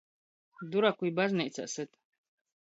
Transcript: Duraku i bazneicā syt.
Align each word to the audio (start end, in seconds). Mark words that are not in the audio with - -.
Duraku 0.75 1.09
i 1.09 1.11
bazneicā 1.19 1.67
syt. 1.75 1.93